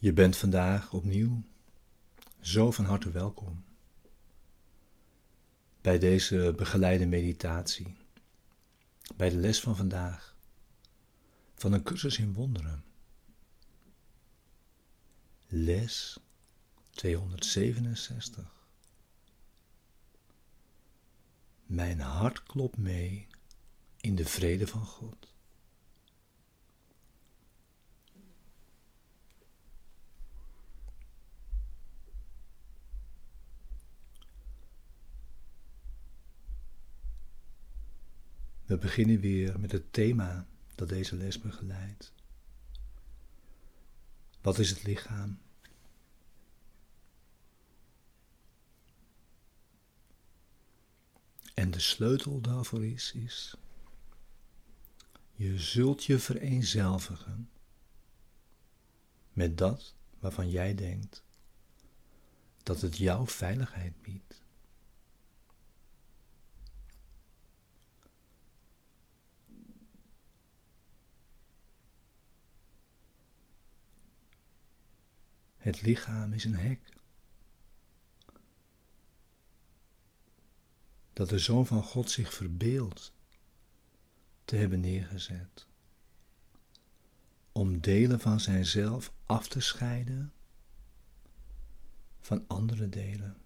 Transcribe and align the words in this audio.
Je 0.00 0.12
bent 0.12 0.36
vandaag 0.36 0.92
opnieuw 0.92 1.42
zo 2.40 2.70
van 2.70 2.84
harte 2.84 3.10
welkom 3.10 3.64
bij 5.80 5.98
deze 5.98 6.54
begeleide 6.56 7.06
meditatie, 7.06 7.96
bij 9.16 9.30
de 9.30 9.36
les 9.36 9.60
van 9.60 9.76
vandaag 9.76 10.36
van 11.54 11.72
een 11.72 11.82
cursus 11.82 12.18
in 12.18 12.32
wonderen. 12.32 12.84
Les 15.46 16.18
267. 16.90 18.68
Mijn 21.66 22.00
hart 22.00 22.42
klopt 22.42 22.76
mee 22.76 23.26
in 23.96 24.14
de 24.14 24.24
vrede 24.24 24.66
van 24.66 24.84
God. 24.84 25.34
We 38.70 38.78
beginnen 38.78 39.20
weer 39.20 39.60
met 39.60 39.72
het 39.72 39.92
thema 39.92 40.46
dat 40.74 40.88
deze 40.88 41.16
les 41.16 41.40
begeleidt. 41.40 42.12
Wat 44.40 44.58
is 44.58 44.70
het 44.70 44.82
lichaam? 44.82 45.38
En 51.54 51.70
de 51.70 51.80
sleutel 51.80 52.40
daarvoor 52.40 52.84
is, 52.84 53.12
is, 53.12 53.56
je 55.34 55.58
zult 55.58 56.04
je 56.04 56.18
vereenzelvigen 56.18 57.50
met 59.32 59.58
dat 59.58 59.94
waarvan 60.18 60.50
jij 60.50 60.74
denkt 60.74 61.22
dat 62.62 62.80
het 62.80 62.96
jouw 62.96 63.26
veiligheid 63.26 64.02
biedt. 64.02 64.39
Het 75.70 75.82
lichaam 75.82 76.32
is 76.32 76.44
een 76.44 76.56
hek. 76.56 76.80
Dat 81.12 81.28
de 81.28 81.38
Zoon 81.38 81.66
van 81.66 81.82
God 81.82 82.10
zich 82.10 82.34
verbeeldt 82.34 83.12
te 84.44 84.56
hebben 84.56 84.80
neergezet. 84.80 85.66
Om 87.52 87.80
delen 87.80 88.20
van 88.20 88.40
zijnzelf 88.40 89.12
af 89.26 89.48
te 89.48 89.60
scheiden 89.60 90.32
van 92.20 92.44
andere 92.46 92.88
delen. 92.88 93.36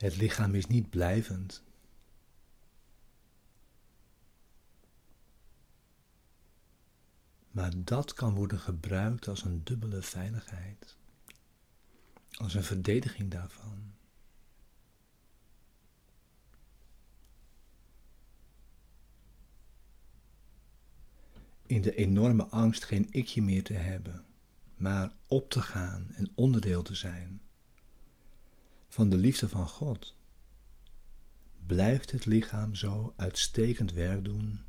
Het 0.00 0.16
lichaam 0.16 0.54
is 0.54 0.66
niet 0.66 0.90
blijvend. 0.90 1.62
Maar 7.50 7.72
dat 7.84 8.12
kan 8.12 8.34
worden 8.34 8.58
gebruikt 8.58 9.28
als 9.28 9.44
een 9.44 9.64
dubbele 9.64 10.02
veiligheid, 10.02 10.96
als 12.30 12.54
een 12.54 12.62
verdediging 12.62 13.30
daarvan. 13.30 13.94
In 21.66 21.82
de 21.82 21.94
enorme 21.94 22.44
angst 22.44 22.84
geen 22.84 23.08
ikje 23.10 23.42
meer 23.42 23.62
te 23.62 23.74
hebben, 23.74 24.24
maar 24.76 25.12
op 25.26 25.50
te 25.50 25.62
gaan 25.62 26.10
en 26.14 26.32
onderdeel 26.34 26.82
te 26.82 26.94
zijn 26.94 27.40
van 28.90 29.08
de 29.08 29.16
liefde 29.16 29.48
van 29.48 29.68
God, 29.68 30.14
blijft 31.66 32.10
het 32.10 32.24
lichaam 32.26 32.74
zo 32.74 33.12
uitstekend 33.16 33.92
werk 33.92 34.24
doen. 34.24 34.64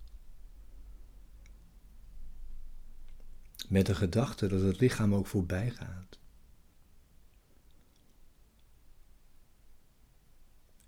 Met 3.67 3.85
de 3.85 3.95
gedachte 3.95 4.47
dat 4.47 4.61
het 4.61 4.79
lichaam 4.79 5.15
ook 5.15 5.27
voorbij 5.27 5.71
gaat. 5.71 6.19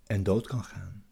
En 0.06 0.22
dood 0.22 0.46
kan 0.46 0.64
gaan. 0.64 1.04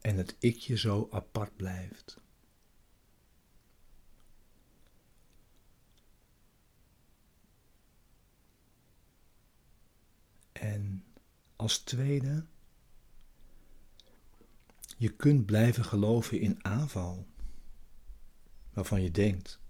En 0.00 0.16
het 0.16 0.36
ikje 0.38 0.76
zo 0.76 1.08
apart 1.10 1.56
blijft. 1.56 2.23
En 10.60 11.04
als 11.56 11.78
tweede, 11.78 12.46
je 14.96 15.08
kunt 15.08 15.46
blijven 15.46 15.84
geloven 15.84 16.40
in 16.40 16.64
aanval, 16.64 17.26
waarvan 18.72 19.02
je 19.02 19.10
denkt 19.10 19.60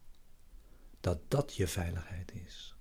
dat 1.01 1.31
dat 1.31 1.55
je 1.55 1.67
veiligheid 1.69 2.33
is. 2.33 2.77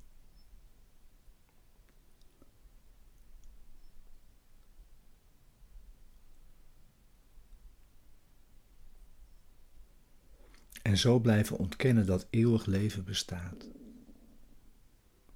En 10.82 10.98
zo 10.98 11.20
blijven 11.20 11.58
ontkennen 11.58 12.06
dat 12.06 12.28
eeuwig 12.30 12.66
leven 12.66 13.04
bestaat. 13.04 13.70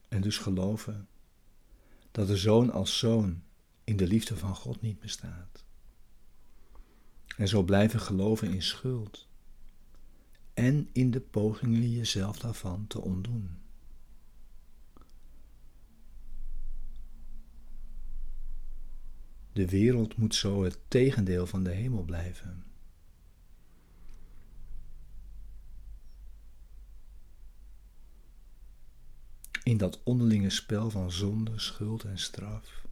En 0.07 0.22
dus 0.22 0.38
geloven 0.38 1.07
dat 2.17 2.28
de 2.28 2.38
zoon 2.38 2.72
als 2.72 2.97
zoon 2.97 3.44
in 3.83 3.97
de 3.97 4.07
liefde 4.07 4.38
van 4.38 4.55
God 4.55 4.81
niet 4.81 5.00
bestaat. 5.00 5.66
En 7.38 7.47
zo 7.47 7.63
blijven 7.63 8.00
geloven 8.00 8.53
in 8.53 8.61
schuld 8.61 9.28
en 10.53 10.90
in 10.91 11.11
de 11.11 11.19
pogingen 11.19 11.91
jezelf 11.91 12.40
daarvan 12.40 12.87
te 12.87 13.02
ontdoen. 13.02 13.58
De 19.53 19.67
wereld 19.67 20.17
moet 20.17 20.35
zo 20.35 20.63
het 20.63 20.79
tegendeel 20.87 21.47
van 21.47 21.63
de 21.63 21.72
hemel 21.72 22.03
blijven. 22.03 22.63
In 29.67 29.78
dat 29.78 30.03
onderlinge 30.03 30.49
spel 30.49 30.90
van 30.90 31.11
zonde, 31.11 31.59
schuld 31.59 32.03
en 32.03 32.19
straf. 32.19 32.85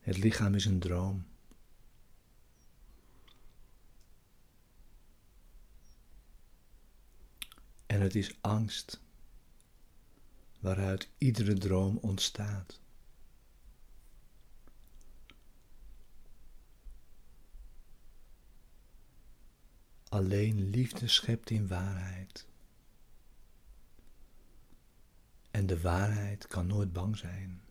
Het 0.00 0.16
lichaam 0.16 0.54
is 0.54 0.64
een 0.64 0.78
droom. 0.78 1.26
En 7.86 8.00
het 8.00 8.14
is 8.14 8.36
angst 8.40 9.00
waaruit 10.60 11.08
iedere 11.18 11.54
droom 11.54 11.96
ontstaat. 11.96 12.80
Alleen 20.12 20.70
liefde 20.70 21.08
schept 21.08 21.50
in 21.50 21.68
waarheid. 21.68 22.46
En 25.50 25.66
de 25.66 25.80
waarheid 25.80 26.46
kan 26.46 26.66
nooit 26.66 26.92
bang 26.92 27.16
zijn. 27.16 27.62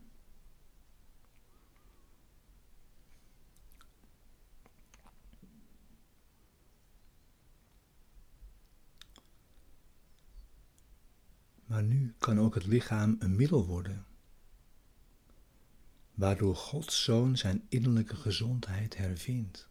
Maar 11.66 11.84
nu 11.84 12.14
kan 12.18 12.40
ook 12.40 12.56
het 12.56 12.66
lichaam 12.66 13.16
een 13.20 13.36
middel 13.36 13.66
worden, 13.66 14.06
waardoor 16.14 16.56
Gods 16.56 17.04
Zoon 17.04 17.38
zijn 17.38 17.66
innerlijke 17.70 18.16
gezondheid 18.16 18.98
hervindt. 18.98 19.70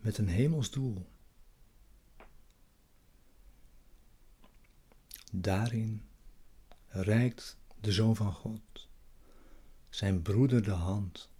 Met 0.00 0.18
een 0.18 0.28
hemels 0.28 0.70
doel. 0.70 1.08
Daarin 5.32 6.04
reikt 6.88 7.58
de 7.80 7.92
Zoon 7.92 8.16
van 8.16 8.32
God 8.32 8.88
zijn 9.88 10.22
broeder 10.22 10.62
de 10.62 10.70
hand 10.70 11.30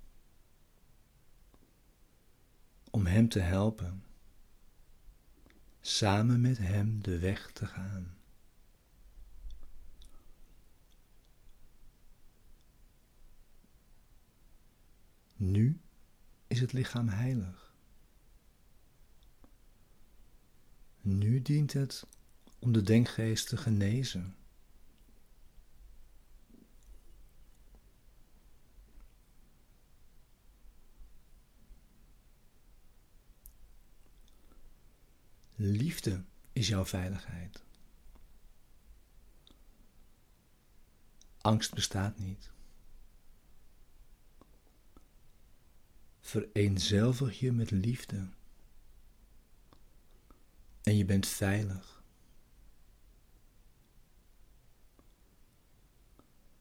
om 2.91 3.07
hem 3.07 3.29
te 3.29 3.41
helpen, 3.41 4.05
samen 5.81 6.41
met 6.41 6.59
hem 6.59 7.03
de 7.03 7.19
weg 7.19 7.53
te 7.53 7.67
gaan. 7.67 8.15
Nu 15.37 15.81
is 16.47 16.61
het 16.61 16.73
lichaam 16.73 17.09
heilig. 17.09 17.69
Nu 21.00 21.43
dient 21.43 21.73
het 21.73 22.06
om 22.58 22.73
de 22.73 22.82
denkgeest 22.82 23.49
te 23.49 23.56
genezen. 23.56 24.35
Liefde 35.55 36.25
is 36.52 36.69
jouw 36.69 36.85
veiligheid. 36.85 37.62
Angst 41.41 41.75
bestaat 41.75 42.19
niet. 42.19 42.50
Vereenzelvig 46.20 47.38
je 47.38 47.53
met 47.53 47.70
liefde. 47.70 48.29
En 50.91 50.97
je 50.97 51.05
bent 51.05 51.27
veilig. 51.27 52.05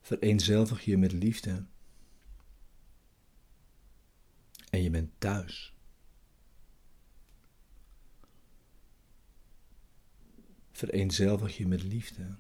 Vereenzelvig 0.02 0.86
je 0.86 0.98
met 0.98 1.12
liefde. 1.12 1.66
En 4.70 4.81
je 4.81 4.90
bent 4.90 5.12
thuis. 5.18 5.74
Vereenzelvig 10.72 11.58
je 11.58 11.68
met 11.68 11.84
liefde. 11.84 12.38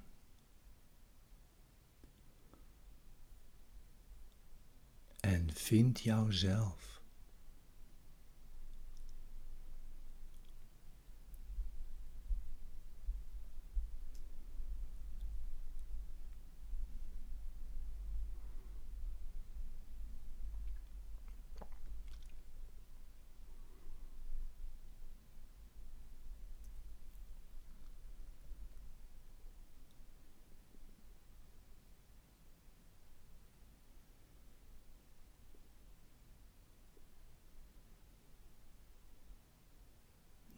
En 5.19 5.53
vind 5.53 5.99
jouzelf. 5.99 6.98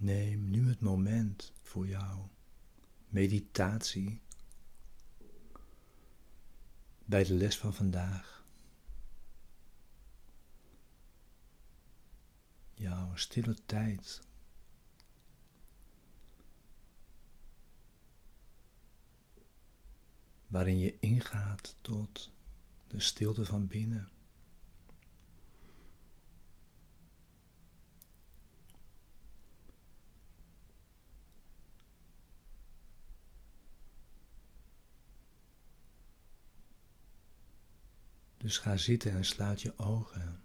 Neem 0.02 0.50
nu 0.50 0.68
het 0.68 0.80
moment 0.80 1.54
voor 1.62 1.88
jou. 1.88 2.28
Meditatie. 3.10 4.22
Bij 7.06 7.24
de 7.24 7.34
les 7.34 7.58
van 7.58 7.74
vandaag. 7.74 8.46
Jouw 12.74 13.16
stille 13.16 13.56
tijd. 13.66 14.22
Waarin 20.48 20.78
je 20.78 21.00
ingaat 21.00 21.76
tot 21.82 22.32
de 22.88 23.00
stilte 23.00 23.46
van 23.46 23.68
binnen. 23.68 24.10
Dus 38.42 38.58
ga 38.58 38.78
zitten 38.78 39.12
en 39.12 39.26
sluit 39.26 39.62
je 39.62 39.78
ogen. 39.78 40.42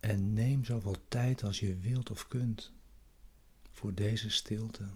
En 0.00 0.32
neem 0.32 0.64
zoveel 0.64 1.08
tijd 1.08 1.42
als 1.42 1.60
je 1.60 1.78
wilt 1.78 2.10
of 2.10 2.28
kunt 2.28 2.72
voor 3.70 3.94
deze 3.94 4.30
stilte. 4.30 4.88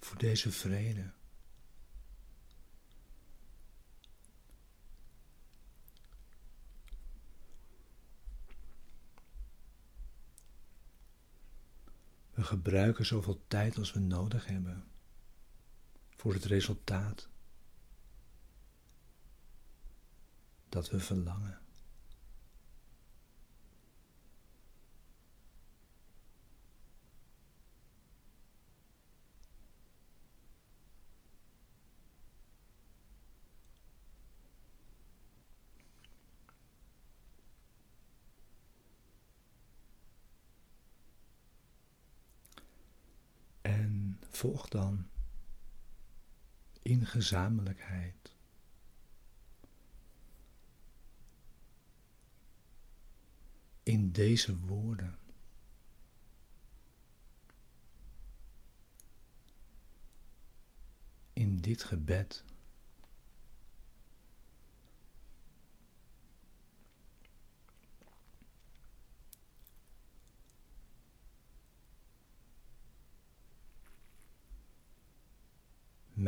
Voor 0.00 0.18
deze 0.18 0.52
vrede. 0.52 1.17
We 12.38 12.44
gebruiken 12.44 13.06
zoveel 13.06 13.44
tijd 13.48 13.78
als 13.78 13.92
we 13.92 13.98
nodig 14.00 14.46
hebben 14.46 14.84
voor 16.16 16.32
het 16.32 16.44
resultaat 16.44 17.28
dat 20.68 20.90
we 20.90 21.00
verlangen. 21.00 21.58
Volg 44.38 44.68
dan 44.68 45.08
in 46.82 47.06
gezamenlijkheid. 47.06 48.34
In 53.82 54.12
deze 54.12 54.58
woorden. 54.58 55.18
In 61.32 61.60
dit 61.60 61.84
gebed. 61.84 62.44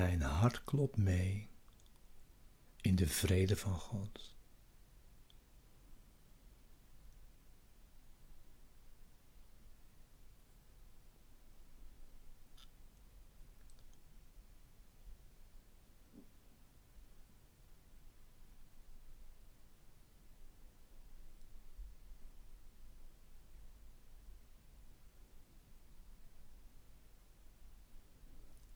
Mijn 0.00 0.22
hart 0.22 0.64
klopt 0.64 0.96
mee 0.96 1.48
in 2.80 2.96
de 2.96 3.06
vrede 3.06 3.56
van 3.56 3.74
God. 3.74 4.34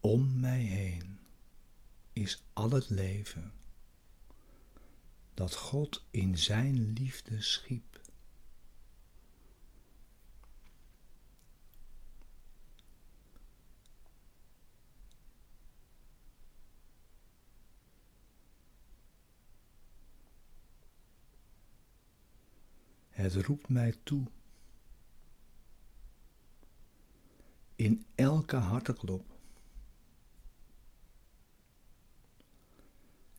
Om 0.01 0.41
mij 0.41 0.63
is 2.15 2.43
al 2.53 2.71
het 2.71 2.91
leven 2.91 3.53
dat 5.35 5.55
God 5.55 6.05
in 6.11 6.39
Zijn 6.39 6.93
liefde 6.93 7.43
schiep. 7.43 8.01
Het 23.11 23.35
roept 23.35 23.69
mij 23.69 23.95
toe. 24.03 24.27
In 27.77 28.07
elke 28.15 28.57
harteklop. 28.57 29.34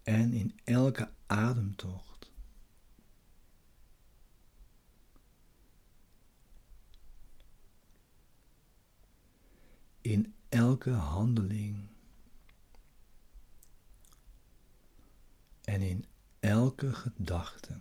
En 0.05 0.33
in 0.33 0.59
elke 0.63 1.09
ademtocht. 1.25 2.31
In 10.01 10.33
elke 10.49 10.91
handeling. 10.91 11.87
En 15.63 15.81
in 15.81 16.05
elke 16.39 16.93
gedachte. 16.93 17.79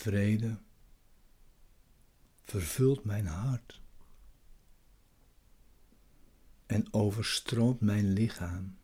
Vrede 0.00 0.58
vervult 2.44 3.04
mijn 3.04 3.26
hart 3.26 3.80
en 6.66 6.92
overstroomt 6.92 7.80
mijn 7.80 8.12
lichaam. 8.12 8.78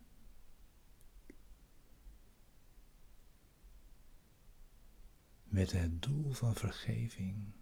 Met 5.44 5.72
het 5.72 6.02
doel 6.02 6.32
van 6.32 6.54
vergeving. 6.54 7.52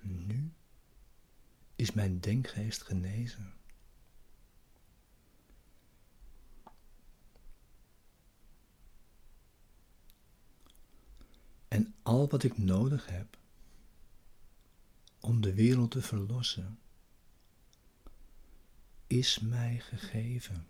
Nu 0.00 0.52
is 1.76 1.92
mijn 1.92 2.20
denkgeest 2.20 2.82
genezen. 2.82 3.60
En 11.72 11.94
al 12.12 12.28
wat 12.28 12.42
ik 12.42 12.58
nodig 12.58 13.06
heb 13.06 13.36
om 15.20 15.40
de 15.40 15.54
wereld 15.54 15.90
te 15.90 16.02
verlossen, 16.02 16.78
is 19.06 19.38
mij 19.38 19.78
gegeven. 19.80 20.66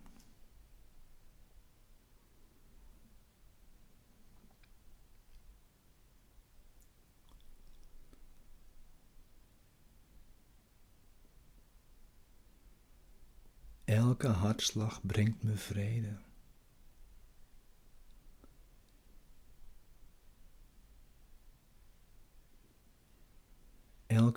Elke 13.85 14.29
hartslag 14.29 15.07
brengt 15.07 15.43
me 15.43 15.57
vrede. 15.57 16.19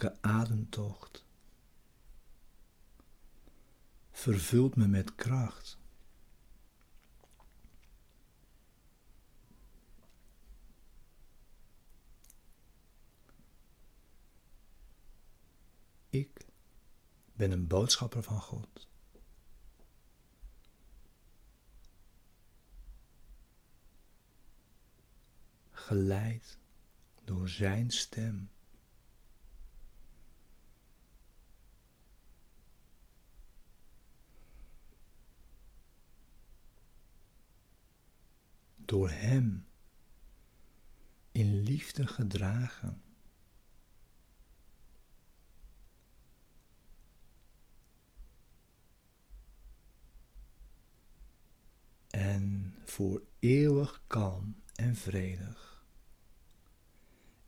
Elke 0.02 0.18
vervult 4.12 4.76
me 4.76 4.88
met 4.88 5.16
kracht. 5.16 5.78
Ik 16.10 16.46
ben 17.34 17.52
een 17.52 17.68
boodschapper 17.68 18.24
van 18.24 18.42
God. 18.42 18.88
Geleid 25.72 26.58
door 27.24 27.50
Zijn 27.50 27.92
stem. 27.92 28.50
Door 38.86 39.10
Hem 39.10 39.66
in 41.32 41.62
liefde 41.62 42.08
gedragen. 42.08 43.02
En 52.10 52.76
voor 52.86 53.22
eeuwig 53.40 54.02
kalm 54.08 54.62
en 54.76 54.96
vredig 54.96 55.86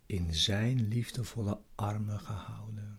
in 0.06 0.34
Zijn 0.34 0.88
liefdevolle 0.88 1.62
armen 1.76 2.20
gehouden. 2.20 2.97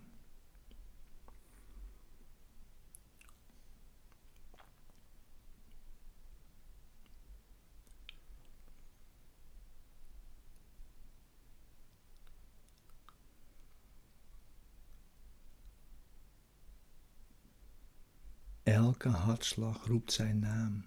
Elke 18.68 19.08
hartslag 19.08 19.87
roept 19.87 20.12
zijn 20.12 20.38
naam. 20.38 20.84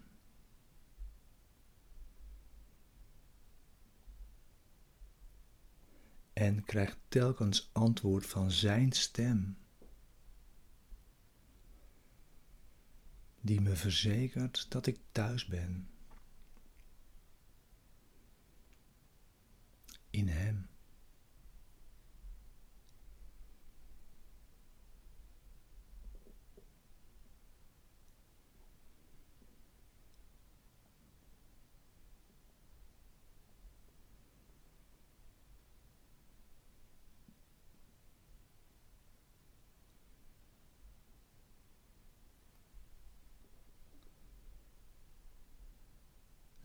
En 6.34 6.64
krijgt 6.64 6.98
telkens 7.08 7.70
antwoord 7.74 8.26
van 8.26 8.52
zijn 8.52 8.92
stem, 8.92 9.58
die 13.40 13.62
me 13.62 13.76
verzekert 13.76 14.72
dat 14.72 14.86
ik 14.86 15.00
thuis 15.12 15.46
ben. 15.46 15.90
In 20.10 20.28
hem. 20.28 20.71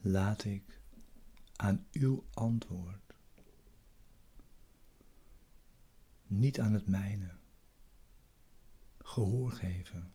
Laat 0.07 0.45
ik 0.45 0.81
aan 1.57 1.87
uw 1.93 2.25
antwoord, 2.35 3.15
niet 6.27 6.61
aan 6.61 6.73
het 6.73 6.87
mijne, 6.87 7.35
gehoor 8.99 9.53
geven. 9.53 10.13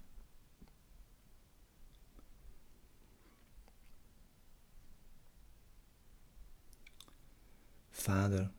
Vader, 7.90 8.52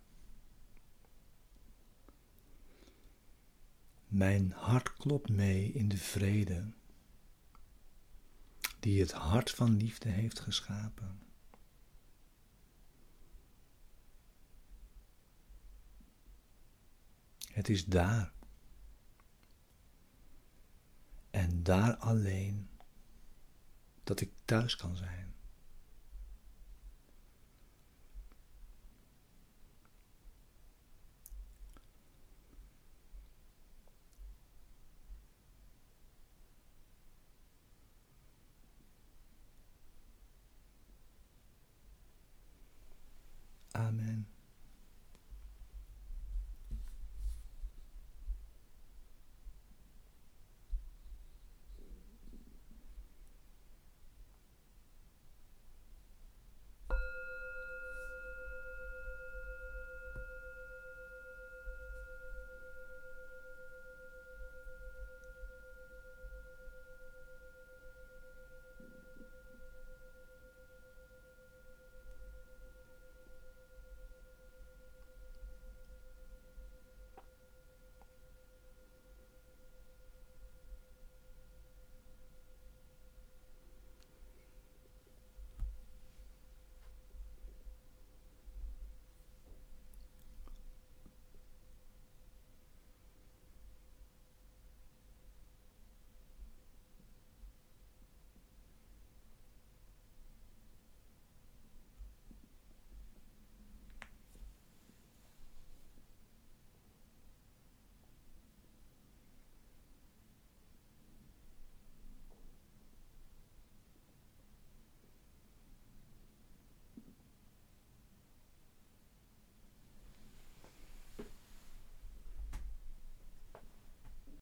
mijn 4.09 4.53
hart 4.53 4.93
klopt 4.93 5.29
mee 5.29 5.73
in 5.73 5.89
de 5.89 5.97
vrede 5.97 6.73
die 8.83 9.01
het 9.01 9.13
hart 9.13 9.51
van 9.51 9.77
liefde 9.77 10.09
heeft 10.09 10.41
geschapen. 10.41 11.22
Het 17.53 17.69
is 17.69 17.85
daar. 17.85 18.33
En 21.31 21.63
daar 21.63 21.97
alleen 21.97 22.69
dat 24.05 24.21
ik 24.21 24.31
thuis 24.45 24.77
kan 24.77 24.97
zijn. 24.97 25.32